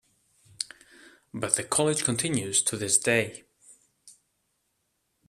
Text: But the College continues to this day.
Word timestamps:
But 1.31 1.57
the 1.57 1.63
College 1.63 2.03
continues 2.05 2.63
to 2.63 2.75
this 2.75 2.97
day. 2.97 3.43